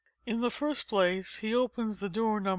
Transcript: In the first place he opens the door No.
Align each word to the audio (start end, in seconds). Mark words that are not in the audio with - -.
In 0.25 0.41
the 0.41 0.49
first 0.49 0.87
place 0.87 1.35
he 1.35 1.53
opens 1.53 1.99
the 1.99 2.09
door 2.09 2.39
No. 2.39 2.49